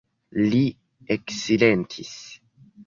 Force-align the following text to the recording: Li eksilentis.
Li 0.53 0.61
eksilentis. 1.17 2.19